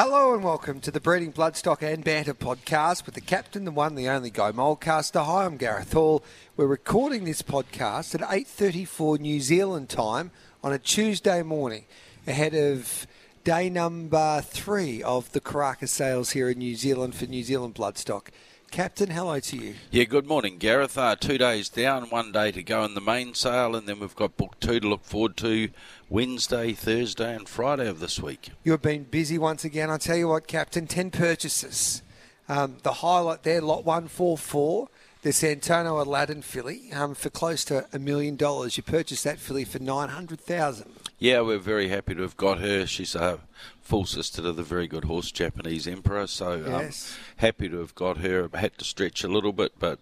[0.00, 3.96] Hello and welcome to the Breeding Bloodstock and Banter podcast with the captain, the one,
[3.96, 5.24] the only Guy Mulcaster.
[5.24, 6.22] Hi, I'm Gareth Hall.
[6.56, 10.30] We're recording this podcast at 8.34 New Zealand time
[10.62, 11.84] on a Tuesday morning
[12.28, 13.08] ahead of
[13.42, 18.28] day number three of the Karaka sales here in New Zealand for New Zealand Bloodstock.
[18.70, 19.74] Captain, hello to you.
[19.90, 20.98] Yeah, good morning, Gareth.
[20.98, 24.14] Uh, two days down, one day to go in the main sale, and then we've
[24.14, 25.70] got book two to look forward to
[26.08, 28.50] Wednesday, Thursday, and Friday of this week.
[28.64, 29.90] You've been busy once again.
[29.90, 32.02] I tell you what, Captain, 10 purchases.
[32.48, 34.88] Um, the highlight there, lot 144,
[35.22, 38.76] the Satono Aladdin filly um, for close to a million dollars.
[38.76, 40.86] You purchased that filly for 900000
[41.18, 42.86] Yeah, we're very happy to have got her.
[42.86, 43.40] She's a
[43.82, 47.16] full sister to the very good horse Japanese Emperor, so um, Yes.
[47.38, 48.48] happy to have got her.
[48.54, 49.98] Had to stretch a little bit, but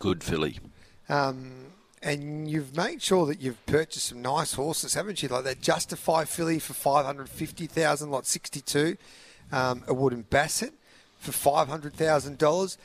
[0.00, 0.58] good filly.
[1.08, 1.66] Um,
[2.02, 5.28] and you've made sure that you've purchased some nice horses, haven't you?
[5.28, 8.96] Like that Justify filly for 550000 lot 62,
[9.52, 10.72] um, a Wootton Bassett
[11.18, 12.76] for $500,000.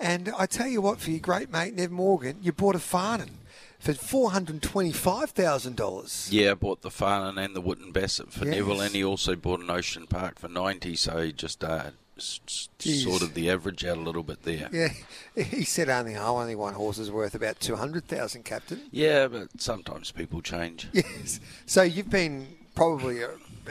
[0.00, 3.30] And I tell you what, for your great mate, Nev Morgan, you bought a Farnan
[3.78, 6.28] for $425,000.
[6.32, 8.54] Yeah, bought the Farnan and the Wootton Bassett for Yes.
[8.56, 12.40] Neville, and he also bought an Ocean Park for 90, so he just uh, s-
[12.46, 13.04] s- Jeez.
[13.04, 14.68] sorted the average out a little bit there.
[14.72, 14.88] Yeah,
[15.42, 18.80] he said only, oh, only one horse is worth about 200000 Captain.
[18.90, 20.88] Yeah, but sometimes people change.
[20.92, 21.40] Yes.
[21.66, 23.22] So you've been probably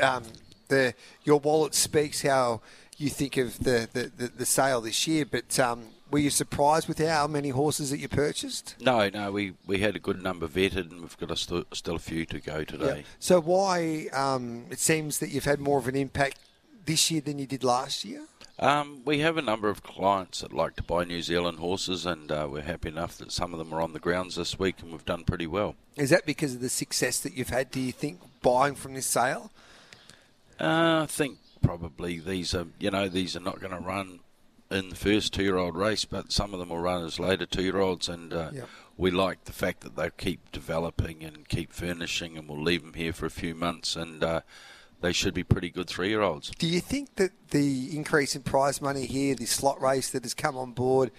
[0.01, 0.23] um,
[0.69, 2.61] the your wallet speaks how
[2.97, 6.87] you think of the, the, the, the sale this year, but um, were you surprised
[6.87, 8.75] with how many horses that you purchased?
[8.79, 11.95] No, no, we, we had a good number vetted, and we've got a st- still
[11.95, 13.03] a few to go today.
[13.19, 16.39] So why um, it seems that you've had more of an impact
[16.85, 18.25] this year than you did last year?
[18.59, 22.31] Um, we have a number of clients that like to buy New Zealand horses, and
[22.31, 24.91] uh, we're happy enough that some of them are on the grounds this week, and
[24.91, 25.75] we've done pretty well.
[25.95, 27.69] Is that because of the success that you've had?
[27.69, 29.51] Do you think buying from this sale?
[30.59, 34.21] Uh, I think probably these are, you know, these are not going to run
[34.69, 38.33] in the first two-year-old race, but some of them will run as later two-year-olds, and
[38.33, 38.69] uh, Yep.
[38.97, 42.93] we like the fact that they keep developing and keep furnishing, and we'll leave them
[42.93, 44.41] here for a few months, and uh,
[45.01, 46.51] they should be pretty good three-year-olds.
[46.57, 50.33] Do you think that the increase in prize money here, the slot race that has
[50.33, 51.11] come on board,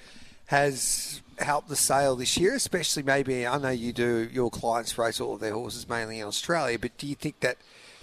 [0.46, 2.54] has helped the sale this year?
[2.54, 6.26] Especially maybe, I know you do, your clients race all of their horses mainly in
[6.26, 7.58] Australia, but do you think that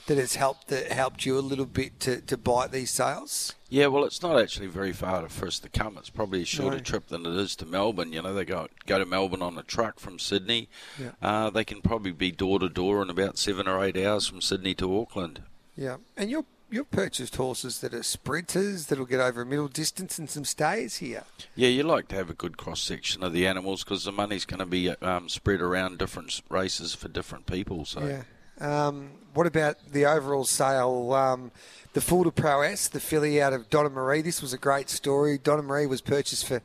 [0.07, 3.55] that has helped that helped you a little bit to, to bite these sales?
[3.69, 5.97] Yeah, well, it's not actually very far for us to come.
[5.97, 6.83] It's probably a shorter No.
[6.83, 8.13] trip than it is to Melbourne.
[8.13, 10.69] You know, they go go to Melbourne on a truck from Sydney.
[10.99, 11.11] Yeah.
[11.21, 14.41] Uh, they can probably be door to door in about seven or eight hours from
[14.41, 15.41] Sydney to Auckland.
[15.75, 15.97] Yeah.
[16.15, 20.29] And you're you've purchased horses that are sprinters that'll get over a middle distance and
[20.29, 21.23] some stays here.
[21.55, 24.45] Yeah, you like to have a good cross section of the animals because the money's
[24.45, 27.85] going to be um, spread around different races for different people.
[27.85, 28.23] So Yeah.
[28.59, 31.13] Um, what about the overall sale?
[31.13, 31.51] Um,
[31.93, 34.21] the Full to Prowess, the filly out of Donna Marie.
[34.21, 35.37] This was a great story.
[35.37, 36.61] Donna Marie was purchased for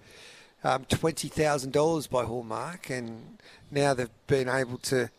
[0.62, 3.38] um, twenty thousand dollars by Hallmark, and
[3.70, 5.10] now they've been able to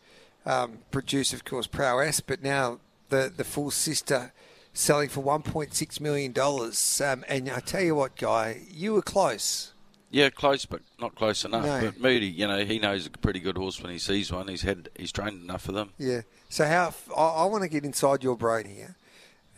[0.46, 2.78] um, produce, of course, Prowess, but now
[3.08, 4.32] the the full sister
[4.74, 7.00] selling for one point six million dollars.
[7.00, 9.71] Um, and I tell you what, guy, you were close.
[10.12, 11.64] Yeah, close but not close enough.
[11.64, 11.80] No.
[11.80, 14.46] But Moody, you know, he knows a pretty good horse when he sees one.
[14.46, 15.90] He's had he's trained enough for them.
[15.98, 16.20] Yeah.
[16.50, 18.94] So how I want to get inside your brain here,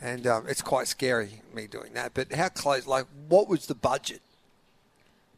[0.01, 2.15] and um, it's quite scary me doing that.
[2.15, 2.87] But how close?
[2.87, 4.23] Like, what was the budget?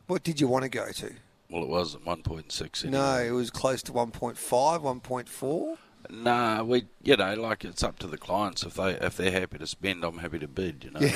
[0.06, 1.12] What did you want to go to?
[1.50, 2.84] Well, it was at one point six.
[2.84, 5.76] No, it was close to 1.5, 1.4.
[6.10, 9.58] Nah, we you know like it's up to the clients if they if they're happy
[9.58, 10.84] to spend, I'm happy to bid.
[10.84, 11.00] You know.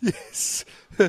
[0.00, 0.64] Yes.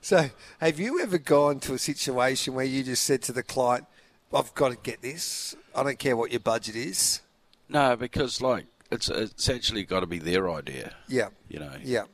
[0.00, 0.30] so,
[0.60, 3.86] have you ever gone to a situation where you just said to the client,
[4.32, 5.54] "I've got to get this.
[5.74, 7.20] I don't care what your budget is."
[7.68, 10.94] No, because like it's it's actually got to be their idea.
[11.08, 11.28] Yeah.
[11.48, 11.72] You know.
[11.82, 12.04] Yeah.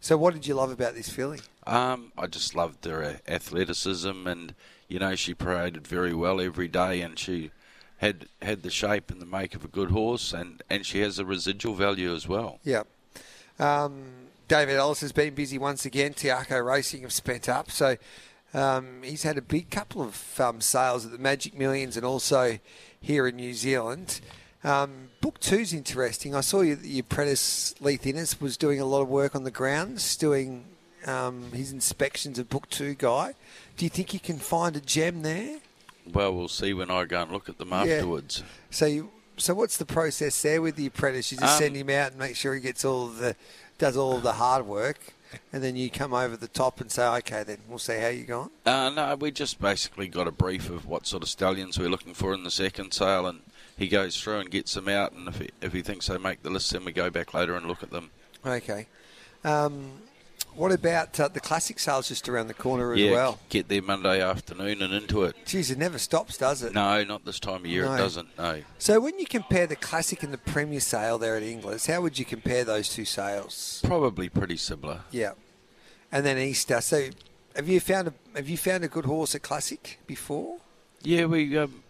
[0.00, 1.40] So, what did you love about this filly?
[1.66, 4.54] Um, I just loved her athleticism, and
[4.88, 7.50] you know she paraded very well every day, and she
[7.98, 11.18] had had the shape and the make of a good horse, and and she has
[11.18, 12.58] a residual value as well.
[12.64, 12.82] Yeah.
[13.60, 14.02] Um,
[14.52, 16.12] David Ellis has been busy once again.
[16.12, 17.70] Te Akau Racing have spent up.
[17.70, 17.96] So
[18.52, 22.58] um, he's had a big couple of um, sales at the Magic Millions and also
[23.00, 24.20] here in New Zealand.
[24.62, 26.34] Um, book two's interesting.
[26.34, 29.50] I saw you, your apprentice Leith Innes was doing a lot of work on the
[29.50, 30.66] grounds, doing
[31.06, 33.32] um, his inspections of book two guy.
[33.78, 35.60] Do you think you can find a gem there?
[36.12, 38.42] Well, we'll see when I go and look at them afterwards.
[38.68, 41.32] So, you, so what's the process there with the apprentice?
[41.32, 43.36] You just Um, send him out and make sure he gets all the,
[43.78, 44.98] does all the hard work,
[45.52, 48.24] and then you come over the top and say, okay, then we'll see how you
[48.24, 48.50] going.
[48.66, 52.14] Uh, no, we just basically got a brief of what sort of stallions we're looking
[52.14, 53.40] for in the second sale, and
[53.76, 56.42] he goes through and gets them out, and if he, if he thinks they make
[56.42, 58.10] the list, then we go back later and look at them.
[58.44, 58.86] Okay.
[59.44, 59.92] Um,
[60.54, 63.38] what about uh, the classic sales just around the corner as yeah, well?
[63.48, 65.36] get there Monday afternoon and into it.
[65.46, 66.74] Geez, it never stops, does it?
[66.74, 67.84] No, not this time of year.
[67.84, 67.94] No.
[67.94, 68.38] It doesn't.
[68.38, 68.62] No.
[68.78, 72.18] So when you compare the classic and the premier sale there at Inglis, how would
[72.18, 73.80] you compare those two sales?
[73.84, 75.00] Probably pretty similar.
[75.10, 75.32] Yeah.
[76.10, 76.80] And then Easter.
[76.80, 77.08] So
[77.56, 80.58] have you found a have you found a good horse at classic before?
[81.02, 81.82] Yeah, we um,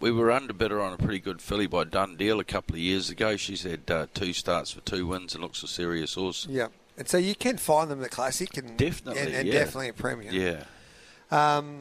[0.00, 3.36] we were underbidder on a pretty good filly by Dundeel a couple of years ago.
[3.36, 6.46] She's had uh, two starts for two wins and looks a serious horse.
[6.48, 6.68] Yeah.
[7.00, 9.54] And so you can find them in the classic and Definitely, and, and yeah.
[9.54, 10.30] definitely a premier.
[10.30, 10.64] Yeah.
[11.30, 11.80] Um,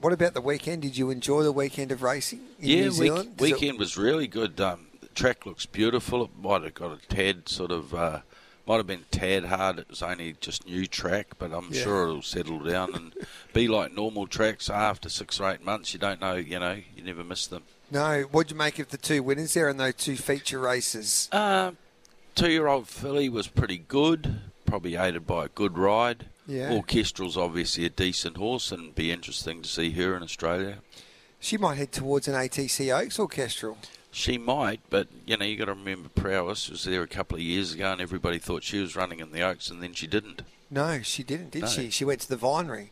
[0.00, 0.82] what about the weekend?
[0.82, 3.30] Did you enjoy the weekend of racing in yeah, New week- Zealand?
[3.36, 4.60] It- weekend was really good.
[4.60, 6.24] Um, the track looks beautiful.
[6.24, 8.22] It might have got a tad sort of, uh,
[8.66, 9.78] might have been tad hard.
[9.78, 11.82] It was only just new track, but I'm Yeah.
[11.84, 13.14] sure it'll settle down and
[13.52, 14.68] be like normal tracks.
[14.68, 16.34] After six or eight months, you don't know.
[16.34, 17.62] You know, you never miss them.
[17.92, 18.22] No.
[18.22, 21.28] What'd you make of the two winners there and those two feature races?
[21.30, 21.72] Uh,
[22.34, 24.40] two-year-old filly was pretty good.
[24.66, 26.26] Probably aided by a good ride.
[26.46, 26.70] Yeah.
[26.72, 30.78] Orchestral's obviously a decent horse, and be interesting to see her in Australia.
[31.40, 33.78] She might head towards an ATC Oaks orchestral.
[34.10, 37.42] She might, but you know you got to remember Prowess was there a couple of
[37.42, 40.42] years ago, and everybody thought she was running in the Oaks, and then she didn't.
[40.70, 41.68] No, she didn't, did No.
[41.68, 41.90] she?
[41.90, 42.88] She went to the Vinery.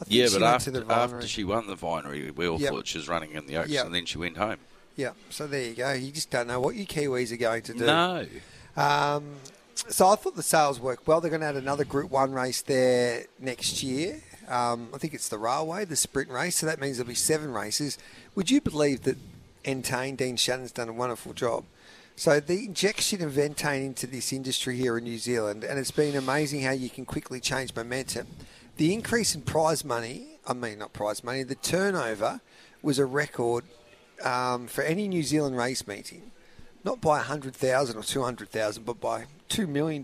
[0.00, 2.46] I think Yeah, she but went after, to the after she won the Vinery, we
[2.48, 2.70] all Yep.
[2.70, 3.86] thought she was running in the Oaks, Yep.
[3.86, 4.58] and then she went home.
[4.96, 5.92] Yeah, so there you go.
[5.92, 7.86] You just don't know what you Kiwis are going to do.
[7.86, 8.26] No,
[8.76, 9.36] Um,
[9.74, 11.20] so I thought the sales worked well.
[11.20, 14.20] They're going to add another Group 1 race there next year.
[14.48, 17.52] Um, I think it's the railway, the sprint race, so that means there'll be seven
[17.52, 17.98] races.
[18.34, 19.16] Would you believe that
[19.64, 21.64] Entain, Dean Shannon's done a wonderful job?
[22.16, 26.14] So the injection of Entain into this industry here in New Zealand, and it's been
[26.14, 28.26] amazing how you can quickly change momentum.
[28.76, 32.40] The increase in prize money, I mean not prize money, the turnover
[32.82, 33.64] was a record
[34.24, 36.32] um, for any New Zealand race meeting
[36.84, 40.02] not by 100,000 or 200,000, but by $2 million.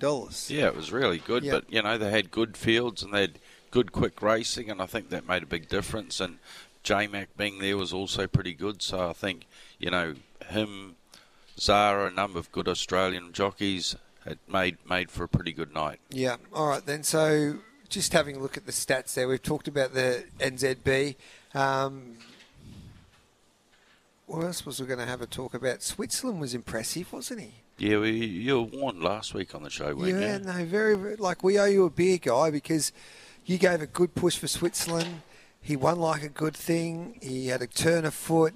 [0.49, 1.45] yeah, it was really good.
[1.45, 1.53] Yep.
[1.53, 3.39] But you know they had good fields and they had
[3.71, 6.21] good quick racing, and I think that made a big difference.
[6.21, 6.39] And
[6.83, 8.83] J Mac being there was also pretty good.
[8.83, 9.47] So I think
[9.79, 10.15] you know
[10.49, 10.97] him,
[11.59, 16.01] Zara, a number of good Australian jockeys had made made for a pretty good night.
[16.11, 17.03] Yeah, all right then.
[17.03, 21.17] So just having a look at the stats there, we've talked about the NZB.
[21.55, 22.19] Um,
[24.29, 25.83] what else was we going to have a talk about?
[25.83, 27.55] Switzerland was impressive, wasn't he?
[27.79, 30.45] Yeah, we, you were warned last week on the show, weren't yeah, you?
[30.45, 32.93] no, very, very, like we owe you a beer, guy, because
[33.47, 35.23] you gave a good push for Switzerland.
[35.61, 37.19] He won like a good thing.
[37.23, 38.55] He had a turn of foot.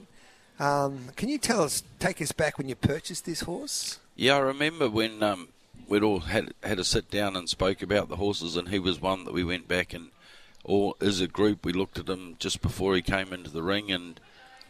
[0.58, 3.98] Um, can you tell us, take us back when you purchased this horse?
[4.14, 5.48] Yeah, I remember when um,
[5.88, 9.00] we'd all had had a sit down and spoke about the horses, and he was
[9.00, 10.10] one that we went back and
[10.64, 13.90] all as a group we looked at him just before he came into the ring,
[13.90, 14.20] and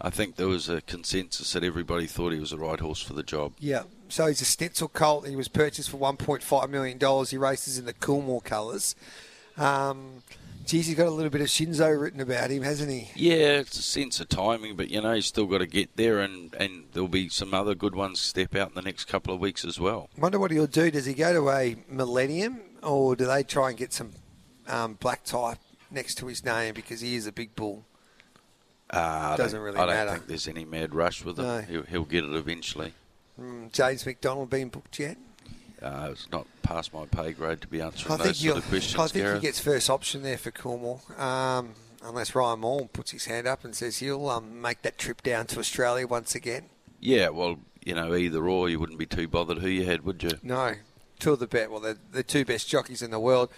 [0.05, 3.13] I think there was a consensus that everybody thought he was the right horse for
[3.13, 3.53] the job.
[3.61, 3.85] Yeah.
[4.09, 5.29] So he's a Snitzel colt.
[5.29, 6.99] He was purchased for $1.5 million.
[7.27, 8.97] He races in the Coolmore colours.
[9.57, 10.25] Um,
[10.67, 13.11] geez, he's got a little bit of Shinzo written about him, hasn't he?
[13.15, 16.19] Yeah, it's a sense of timing, but you know he's still got to get there,
[16.19, 19.41] and, and there'll be some other good ones step out in the next couple of
[19.41, 20.11] weeks as well.
[20.19, 20.91] Wonder what he'll do.
[20.91, 24.11] Does he go to a Millennium or do they try and get some
[24.67, 25.59] um, black type
[25.93, 27.85] next to his name because he is a big bull?
[28.93, 30.11] Uh, I Doesn't don't- really I don't matter.
[30.13, 31.47] think there's any mad rush with him.
[31.47, 31.61] No.
[31.63, 32.93] He'll, he'll get it eventually.
[33.41, 35.17] Mm, James McDonald being booked yet?
[35.81, 38.69] Uh, it's not past my pay grade to be answering I those think, sort of
[38.69, 41.19] questions, I think he gets first option there for Coolmore.
[41.19, 41.71] Um,
[42.05, 45.47] unless Ryan Moore puts his hand up and says he'll um, make that trip down
[45.47, 46.67] to Australia once again.
[47.01, 50.23] Yeah, well, you know, either or, you wouldn't be too bothered who you had, would
[50.23, 50.31] you?
[50.43, 50.75] No,
[51.19, 51.71] two of the best.
[51.71, 53.49] Well, they're the two best jockeys in the world.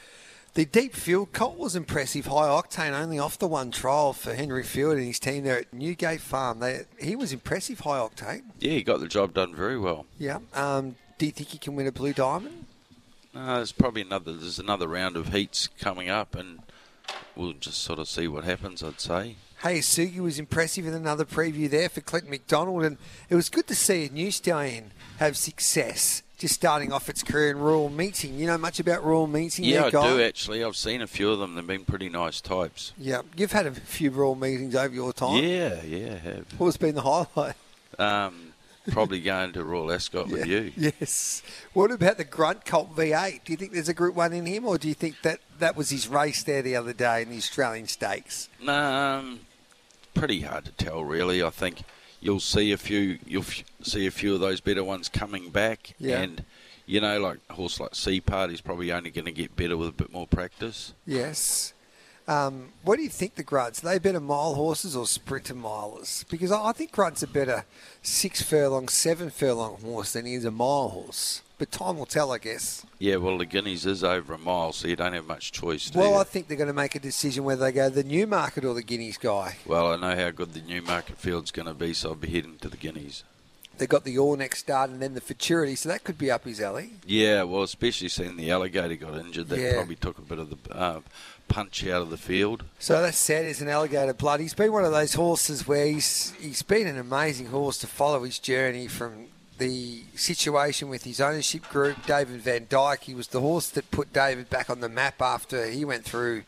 [0.54, 2.26] The deep field Colt was impressive.
[2.26, 5.74] High octane, only off the one trial for Henry Field and his team there at
[5.74, 6.60] Newgate Farm.
[6.60, 7.80] They, he was impressive.
[7.80, 8.42] High octane.
[8.60, 10.06] Yeah, he got the job done very well.
[10.16, 10.38] Yeah.
[10.52, 12.66] Um, do you think he can win a blue diamond?
[13.34, 14.32] Uh, there's probably another.
[14.32, 16.60] There's another round of heats coming up, and
[17.34, 18.80] we'll just sort of see what happens.
[18.80, 19.34] I'd say.
[19.60, 22.96] Hey, Sugi was impressive in another preview there for Clinton McDonald, and
[23.28, 26.22] it was good to see a new stallion have success.
[26.44, 28.38] Just starting off its career in Royal Meeting.
[28.38, 29.64] You know much about Royal Meeting?
[29.64, 30.06] Yeah, I Guy?
[30.14, 30.62] do actually.
[30.62, 31.54] I've seen a few of them.
[31.54, 32.92] They've been pretty nice types.
[32.98, 35.42] Yeah, you've had a few rural meetings over your time.
[35.42, 36.44] Yeah, yeah, have.
[36.58, 37.54] What's been the highlight?
[37.98, 38.52] Um,
[38.90, 40.70] probably going to Royal Ascot with you.
[40.76, 41.42] Yes.
[41.72, 43.40] What about the Grunt Colt V8?
[43.46, 45.76] Do you think there's a Group One in him, or do you think that that
[45.76, 48.50] was his race there the other day in the Australian Stakes?
[48.68, 49.40] Um,
[50.12, 51.42] pretty hard to tell, really.
[51.42, 51.84] I think
[52.24, 53.18] you'll see a few.
[53.26, 56.20] You'll f- see a few of those better ones coming back, Yeah.
[56.22, 56.44] and
[56.86, 59.88] you know, like a horse like Sea Party's probably only going to get better with
[59.90, 60.92] a bit more practice.
[61.06, 61.72] Yes.
[62.26, 63.84] Um, what do you think the grunts?
[63.84, 66.26] Are they better mile horses or sprinter milers?
[66.30, 67.64] Because I I think grunts are better
[68.02, 71.42] six furlong, seven furlong horse than he is a mile horse.
[71.56, 72.84] But time will tell, I guess.
[72.98, 75.90] Yeah, well, the Guineas is over a mile, so you don't have much choice.
[75.94, 76.16] Well, you?
[76.16, 78.82] I think they're going to make a decision whether they go the Newmarket or the
[78.82, 79.56] Guineas guy.
[79.64, 82.58] well, I know how good the Newmarket field's going to be, so I'll be heading
[82.58, 83.22] to the Guineas.
[83.78, 86.44] They've got the All Next start and then the Futurity, so that could be up
[86.44, 86.92] his alley.
[87.06, 89.74] Yeah, well, especially seeing the alligator got injured, that Yeah.
[89.74, 91.00] probably took a bit of the uh,
[91.48, 92.64] punch out of the field.
[92.80, 94.40] So that's sad as an alligator blood.
[94.40, 98.22] He's been one of those horses where he's he's been an amazing horse to follow
[98.24, 99.26] his journey from
[99.58, 103.04] the situation with his ownership group, David Vandyke.
[103.04, 106.42] He was the horse that put David back on the map after he went through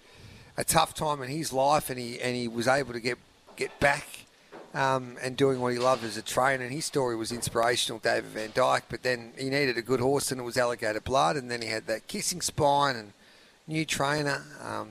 [0.57, 3.19] a tough time in his life, and he and he was able to get
[3.57, 4.27] get back
[4.75, 6.65] um, and doing what he loved as a trainer.
[6.65, 8.83] And his story was inspirational, David Vandyke.
[8.89, 11.37] But then he needed a good horse, and it was Alligator Blood.
[11.37, 13.13] And then he had that kissing spine and
[13.67, 14.45] new trainer.
[14.63, 14.91] Um,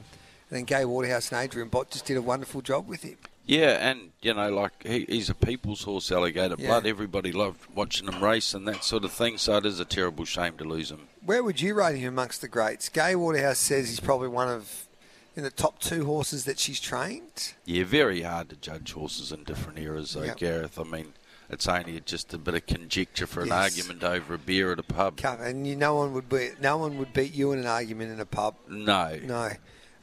[0.49, 3.17] and then Gai Waterhouse and Adrian Bott just did a wonderful job with him.
[3.47, 6.67] Yeah, and you know, like he, he's a people's horse, alligator Yeah.
[6.67, 6.87] blood.
[6.87, 9.37] Everybody loved watching him race and that sort of thing.
[9.37, 11.07] So it is a terrible shame to lose him.
[11.23, 12.89] Where would you rate him amongst the greats?
[12.89, 14.87] Gai Waterhouse says he's probably one of
[15.35, 17.53] in the top two horses that she's trained.
[17.65, 20.37] Yeah, very hard to judge horses in different eras, though, Yep.
[20.37, 20.79] Gareth.
[20.79, 21.13] I mean,
[21.49, 23.77] it's only just a bit of conjecture for an Yes.
[23.77, 25.19] argument over a beer at a pub.
[25.23, 28.19] And you, no one would be, no one would beat you in an argument in
[28.21, 28.55] a pub.
[28.69, 29.19] No.
[29.23, 29.51] No,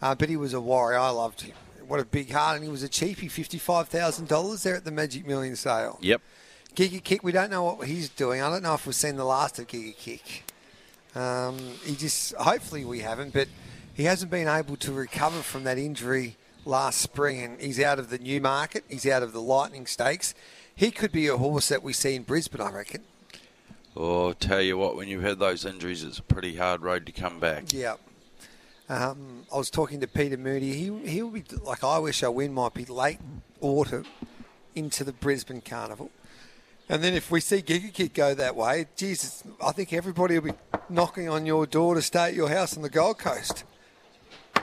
[0.03, 0.99] uh, but he was a warrior.
[0.99, 1.55] I loved him.
[1.87, 4.91] What a big heart, and he was a cheapie, fifty-five thousand dollars there at the
[4.91, 5.99] Magic Million sale.
[6.01, 6.21] Yep.
[6.75, 8.41] Giga Kick, we don't know what he's doing.
[8.41, 10.45] I don't know if we've seen the last of Giga Kick.
[11.15, 13.49] Um, he just, hopefully, we haven't, but
[13.93, 18.09] he hasn't been able to recover from that injury last spring, and he's out of
[18.09, 18.85] the Newmarket.
[18.89, 20.35] He's out of the Lightning Stakes.
[20.75, 23.03] He could be a horse that we see in Brisbane, I reckon.
[23.95, 27.13] Oh, tell you what, when you've had those injuries, it's a pretty hard road to
[27.13, 27.65] come back.
[27.75, 27.97] Yeah.
[28.89, 30.73] Um, I was talking to Peter Moody.
[30.73, 33.19] He he'll be like I wish I win might be late
[33.61, 34.07] autumn
[34.75, 36.11] into the Brisbane Carnival,
[36.89, 40.53] and then if we see Giga Kick go that way, Jesus, I think everybody will
[40.53, 40.59] be
[40.89, 43.65] knocking on your door to stay at your house on the Gold Coast.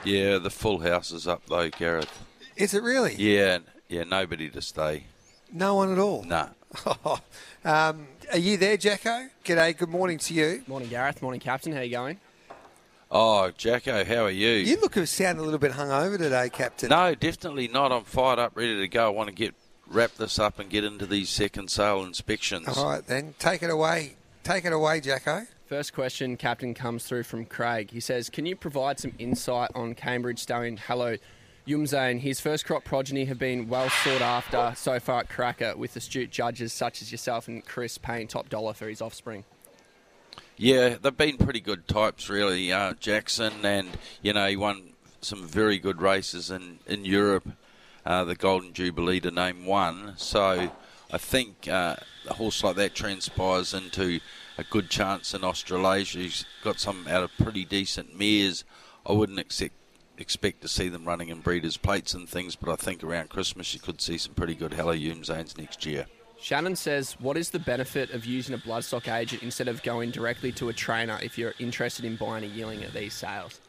[0.04, 2.24] Yeah, the full house is up though, Gareth.
[2.56, 3.14] Is it really?
[3.16, 3.58] Yeah,
[3.88, 5.04] yeah, nobody to stay.
[5.52, 6.22] No one at all.
[6.22, 6.48] Nah.
[7.64, 9.28] um, are you there, Jacko?
[9.44, 9.76] G'day.
[9.76, 10.62] Good morning to you.
[10.68, 11.20] Morning, Gareth.
[11.20, 11.72] Morning, Captain.
[11.72, 12.20] How you going?
[13.12, 14.50] Oh, Jacko, how are you?
[14.50, 16.90] You look sound a little bit hungover today, Captain.
[16.90, 17.90] No, definitely not.
[17.90, 19.06] I'm fired up, ready to go.
[19.06, 19.54] I want to get
[19.88, 22.68] wrap this up and get into these second sale inspections.
[22.68, 24.14] All right then, take it away.
[24.44, 25.46] Take it away, Jacko.
[25.66, 27.90] First question, Captain, comes through from Craig.
[27.90, 31.16] He says, Can you provide some insight on Cambridge stallion Hello
[31.66, 32.20] Youmzain?
[32.20, 36.30] His first crop progeny have been well sought after so far at Karaka, with astute
[36.30, 39.44] judges such as yourself and Chris paying top dollar for his offspring.
[40.62, 42.70] Yeah, they've been pretty good types, really.
[42.70, 43.88] Uh, Jackson, and
[44.20, 44.90] you know, he won
[45.22, 47.48] some very good races in in Europe.
[48.04, 50.12] Uh, the Golden Jubilee to name one.
[50.18, 50.70] So
[51.10, 51.96] I think uh,
[52.28, 54.20] a horse like that transpires into
[54.58, 56.18] a good chance in Australasia.
[56.18, 58.64] He's got some out of pretty decent mares.
[59.06, 59.72] I wouldn't accept,
[60.18, 63.72] expect to see them running in breeders' plates and things, but I think around Christmas
[63.72, 66.04] you could see some pretty good Hello Youmzains next year.
[66.40, 70.52] Shannon says, What is the benefit of using a bloodstock agent instead of going directly
[70.52, 73.60] to a trainer if you're interested in buying a yearling at these sales?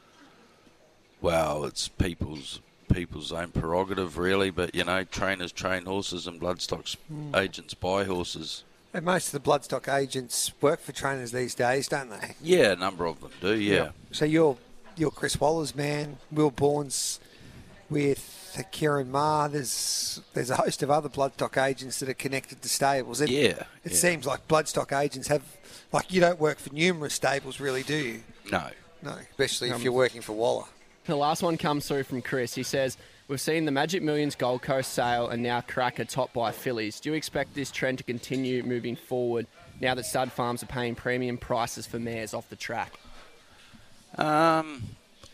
[1.22, 2.62] Well, it's people's
[2.92, 4.50] people's own prerogative, really.
[4.50, 7.36] But you know, trainers train horses, and bloodstocks hmm.
[7.36, 8.64] agents buy horses.
[8.94, 12.36] And most of the bloodstock agents work for trainers these days, don't they?
[12.42, 13.56] Yeah, a number of them do.
[13.56, 14.58] Yeah, So you're
[14.96, 16.18] you're Chris Waller's man.
[16.32, 17.20] Will Bourne's
[17.90, 18.41] with
[18.72, 19.50] Ciaron Maher.
[19.50, 23.22] There's there's a host of other bloodstock agents that are connected to stables.
[23.22, 23.42] It, yeah.
[23.84, 23.94] It yeah.
[23.94, 25.44] seems like bloodstock agents have
[25.92, 28.22] like you don't work for numerous stables, really, do you?
[28.52, 28.68] no.
[29.04, 30.66] No, especially if Um, you're working for Waller.
[31.06, 32.54] The last one comes through from Chris.
[32.54, 36.52] He says, We've seen the Magic Millions Gold Coast sale and now Karaka topped by
[36.52, 37.00] fillies.
[37.00, 39.48] Do you expect this trend to continue moving forward
[39.80, 42.94] now that stud farms are paying premium prices for mares off the track?
[44.20, 44.84] Um,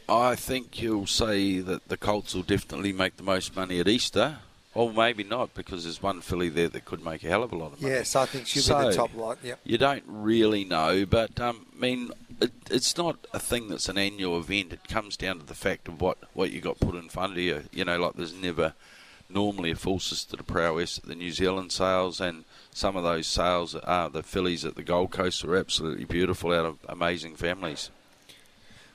[0.10, 4.40] I think you'll say that the Colts will definitely make the most money at Easter.
[4.74, 7.56] Or maybe not, because there's one filly there that could make a hell of a
[7.56, 7.96] lot of money.
[7.96, 9.40] Yes, I think she'll be the top lot.
[9.42, 9.60] Yep.
[9.64, 13.98] You don't really know, but um, I mean, it, it's not a thing that's an
[13.98, 14.74] annual event.
[14.74, 17.40] It comes down to the fact of what, what you got put in front of
[17.40, 17.64] you.
[17.72, 18.76] You know, like there's never
[19.30, 23.26] normally a full sister to prowess at the New Zealand sales, and some of those
[23.26, 27.90] sales, uh, the fillies at the Gold Coast, are absolutely beautiful out of amazing families.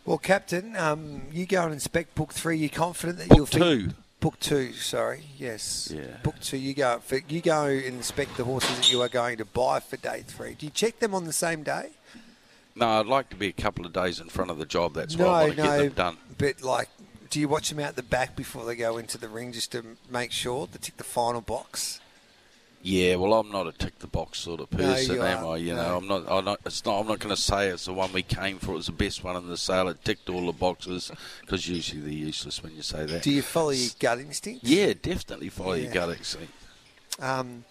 [0.04, 2.58] Well, Captain, um, you go and inspect book three.
[2.58, 3.90] You're confident that Book you'll two.
[4.20, 5.92] Book two, sorry, yes.
[5.94, 6.18] Yeah.
[6.22, 9.38] Book two, you go for, you go and inspect the horses that you are going
[9.38, 10.54] to buy for day three.
[10.54, 11.90] Do you check them on the same day?
[12.74, 14.94] No, I'd like to be a couple of days in front of the job.
[14.94, 16.16] That's why I want to no, get them done.
[16.38, 16.88] but like
[17.32, 19.82] do you watch them out the back before they go into the ring just to
[20.10, 21.98] make sure to tick the final box?
[22.84, 25.46] Yeah, well, I'm not a tick the box sort of No, person, you am.
[25.46, 25.56] I?
[25.56, 25.82] You No.
[25.82, 26.24] know, I'm not.
[26.30, 26.60] I'm not.
[26.66, 26.98] It's not.
[27.00, 28.72] I'm not going to say it's the one we came for.
[28.72, 29.88] It was the best one in the sale.
[29.88, 31.10] It ticked all the boxes
[31.42, 33.22] because usually they're useless when you say that.
[33.22, 34.64] Do you follow your gut instinct?
[34.64, 35.84] yeah, definitely follow Yeah.
[35.84, 36.52] your gut instinct.
[37.20, 37.64] Um,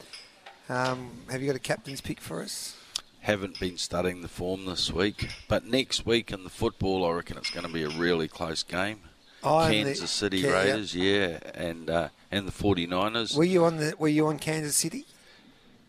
[0.70, 2.76] um, have you got a captain's pick for us?
[3.22, 7.38] Haven't been studying the form this week, but next week in the football, I reckon
[7.38, 9.02] it's going to be a really close game.
[9.44, 10.54] Oh, and the- Kansas City Ca- yeah.
[10.56, 13.36] Raiders, yeah, and uh, and the 49ers.
[13.36, 13.94] Were you on the?
[13.98, 15.06] Were you on Kansas City?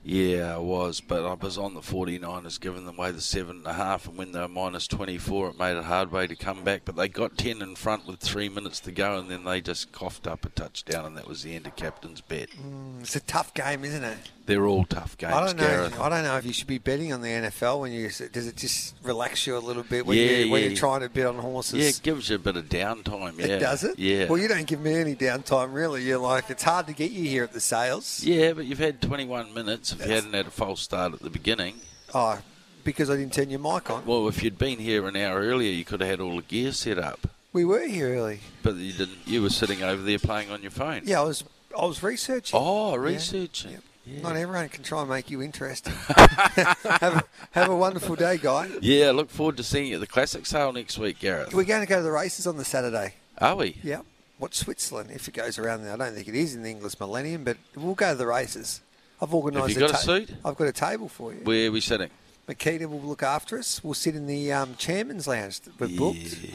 [0.05, 3.67] Yeah, I was, but I was on the 49ers, giving them away the seven and
[3.67, 6.35] a half, and when they were minus 24, it made it a hard way to
[6.35, 6.83] come back.
[6.85, 9.93] But they got 10 in front with three minutes to go, and then they just
[9.93, 12.51] coughed up a touchdown, and that was the end of captain's bet.
[12.51, 14.19] Mm, it's a tough game, isn't it?
[14.45, 15.63] They're all tough games, I don't know.
[15.63, 16.01] Gareth.
[16.01, 18.09] I don't know if you should be betting on the NFL when you.
[18.09, 20.69] Does it just relax you a little bit when, Yeah, you, when yeah.
[20.71, 21.79] you're trying to bet on horses?
[21.79, 23.39] Yeah, it gives you a bit of downtime.
[23.39, 24.01] Yeah, It does it?
[24.01, 24.27] Yeah.
[24.27, 26.03] Well, you don't give me any downtime, really.
[26.03, 28.25] You're like, it's hard to get you here at the sales.
[28.25, 29.92] yeah, but you've had 21 minutes.
[29.93, 31.81] If you hadn't had a false start at the beginning,
[32.15, 32.39] Oh,
[32.85, 34.05] because I didn't turn your mic on.
[34.07, 36.73] well, if you'd been here an hour earlier, you could have had all the gear
[36.73, 37.29] set up.
[37.53, 38.41] We were here early.
[38.63, 39.19] But you didn't.
[39.27, 41.03] You were sitting over there playing on your phone.
[41.05, 41.45] Yeah, I was.
[41.79, 42.59] I was researching.
[42.61, 43.73] Oh, researching.
[43.73, 43.83] Yep.
[44.05, 44.21] Yeah.
[44.23, 45.93] Not everyone can try and make you interesting.
[46.09, 48.69] have, a, have a wonderful day, guy.
[48.81, 51.55] Yeah, look forward to seeing you at the classic sale next week, Gareth.
[51.55, 53.15] We're going to go to the races on the Saturday.
[53.39, 53.77] Are we?
[53.83, 54.01] Yeah.
[54.41, 55.93] Watch Switzerland if it goes around there.
[55.93, 58.81] I don't think it is in the Inglis Millennium, but we'll go to the races.
[59.23, 59.69] I've organised.
[59.69, 60.31] Have you got a seat?
[60.45, 61.41] I've got a table for you.
[61.45, 62.11] Where are we sitting?
[62.49, 63.83] Makita will look after us.
[63.85, 66.17] We'll sit in the um, chairman's lounge that we've booked.
[66.43, 66.51] Yeah.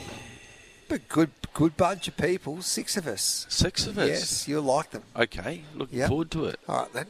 [0.89, 2.62] But good, good bunch of people.
[2.62, 3.45] Six of us.
[3.50, 4.09] Six of us.
[4.09, 5.03] Yes, you'll like them.
[5.15, 6.09] Okay, looking Yep.
[6.09, 6.59] forward to it.
[6.67, 7.07] All right then.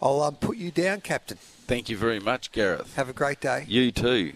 [0.00, 1.38] I'll um, put you down, Captain.
[1.40, 2.94] Thank you very much, Gareth.
[2.96, 3.64] Have a great day.
[3.68, 4.34] You too.